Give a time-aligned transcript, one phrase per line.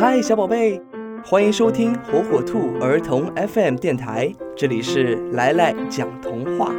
[0.00, 0.80] 嗨，小宝贝，
[1.22, 6.72] 欢迎收听火火兔儿童 FM 电台，这里是来来讲童话。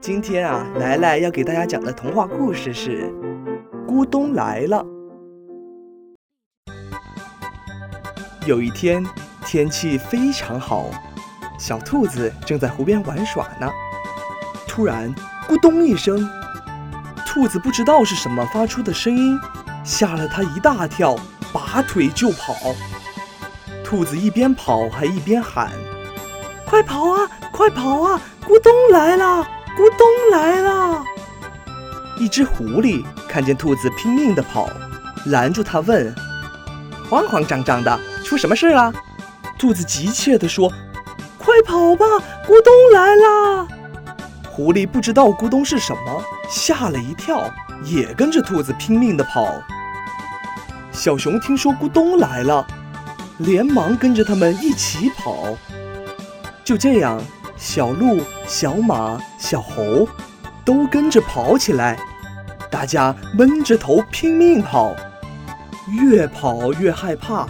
[0.00, 3.12] 今天啊，来来要给大家讲的童话故事是
[3.86, 4.82] 《咕咚来了》。
[8.46, 9.04] 有一天，
[9.44, 10.86] 天气非常好，
[11.58, 13.70] 小兔子正在湖边玩耍呢。
[14.66, 15.14] 突然，
[15.46, 16.26] 咕咚一声，
[17.26, 19.38] 兔子不知道是什么发出的声音，
[19.84, 21.14] 吓了它一大跳，
[21.52, 22.54] 拔腿就跑。
[23.84, 25.70] 兔子一边跑还一边喊
[26.66, 28.20] ：“快跑啊，快跑啊！
[28.44, 29.46] 咕咚来了，
[29.76, 31.04] 咕咚来了！”
[32.18, 34.68] 一只狐狸看见兔子拼命地跑，
[35.26, 36.12] 拦住它问
[37.08, 38.92] ：“慌慌张张的，出什么事了？”
[39.58, 40.72] 兔子急切地说
[41.38, 42.04] ：“快跑吧，
[42.46, 43.68] 咕咚来了！”
[44.50, 47.48] 狐狸不知道咕咚是什么，吓了一跳，
[47.84, 49.62] 也跟着兔子拼命地跑。
[50.96, 52.66] 小熊听说咕咚来了，
[53.36, 55.54] 连忙跟着他们一起跑。
[56.64, 57.20] 就这样，
[57.54, 60.08] 小鹿、小马、小猴
[60.64, 61.98] 都跟着跑起来，
[62.70, 64.96] 大家闷着头拼命跑，
[65.86, 67.46] 越跑越害怕。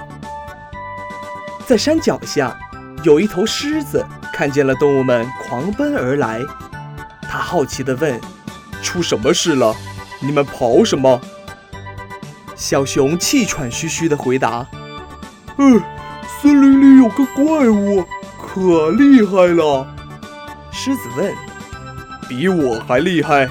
[1.65, 2.59] 在山脚下，
[3.05, 6.41] 有一头狮子看见了动物们狂奔而来。
[7.23, 8.21] 他好奇地问
[8.83, 9.73] ：“出什么事了？
[10.21, 11.21] 你们跑什么？”
[12.57, 14.67] 小熊气喘吁吁地回答
[15.59, 15.81] ：“嗯，
[16.41, 18.03] 森林里有个怪物，
[18.41, 19.87] 可厉害了。”
[20.73, 21.35] 狮子问
[22.29, 23.47] ：“比我还厉害？”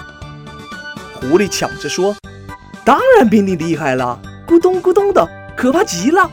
[1.14, 2.16] 狐狸抢着说
[2.84, 6.30] ：“当然比你厉害了，咕咚咕咚的，可怕极了。”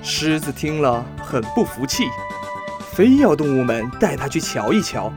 [0.00, 2.04] 狮子听了很不服气，
[2.92, 5.12] 非要动物们带他去瞧一瞧。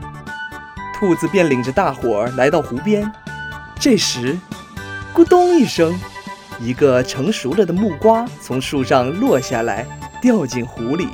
[0.98, 3.10] 兔子便领着大伙儿来到湖边。
[3.78, 4.36] 这时，
[5.14, 5.96] 咕咚一声，
[6.60, 9.86] 一个成熟了的木瓜从树上落下来，
[10.20, 11.06] 掉进湖里。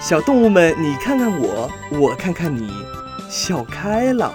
[0.00, 2.68] 小动物们，你看看我，我看看你，
[3.28, 4.34] 笑开了。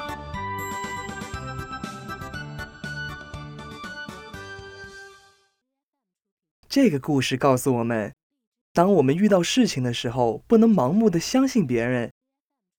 [6.69, 8.13] 这个故事告诉我们，
[8.73, 12.11] 当我们遇到事情的时候，不能盲目的相信别人。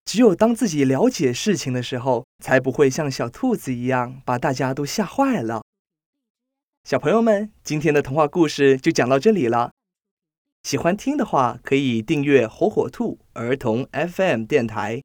[0.06, 5.65] 只有当自己了解事情的时候，才不会像小兔子一样把大家都吓坏了。
[6.86, 9.72] 小朋友们，今天的童话故事就讲到这里了。
[10.62, 15.02] 喜欢听的话，可以订阅火火兔儿童 FM 电台。